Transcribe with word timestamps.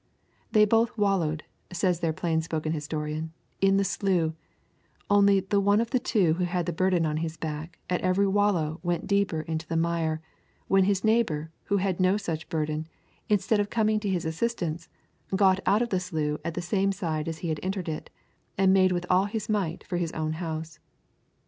They 0.51 0.65
both 0.65 0.97
wallowed, 0.97 1.43
says 1.71 1.99
their 1.99 2.11
plain 2.11 2.41
spoken 2.41 2.71
historian, 2.71 3.33
in 3.61 3.77
the 3.77 3.83
slough, 3.83 4.33
only 5.11 5.41
the 5.41 5.59
one 5.59 5.79
of 5.79 5.91
the 5.91 5.99
two 5.99 6.33
who 6.33 6.43
had 6.45 6.65
the 6.65 6.73
burden 6.73 7.05
on 7.05 7.17
his 7.17 7.37
back 7.37 7.77
at 7.87 8.01
every 8.01 8.25
wallow 8.25 8.79
went 8.81 9.05
deeper 9.05 9.41
into 9.41 9.67
the 9.67 9.77
mire; 9.77 10.19
when 10.67 10.85
his 10.85 11.03
neighbour, 11.03 11.51
who 11.65 11.77
had 11.77 11.99
no 11.99 12.17
such 12.17 12.49
burden, 12.49 12.87
instead 13.29 13.59
of 13.59 13.69
coming 13.69 13.99
to 13.99 14.09
his 14.09 14.25
assistance, 14.25 14.89
got 15.35 15.59
out 15.67 15.83
of 15.83 15.89
the 15.89 15.99
slough 15.99 16.39
at 16.43 16.55
the 16.55 16.63
same 16.63 16.91
side 16.91 17.27
as 17.27 17.37
he 17.45 17.49
had 17.49 17.59
entered 17.61 17.87
it, 17.87 18.09
and 18.57 18.73
made 18.73 18.91
with 18.91 19.05
all 19.07 19.25
his 19.25 19.49
might 19.49 19.83
for 19.83 19.97
his 19.97 20.11
own 20.13 20.33
house. 20.33 20.79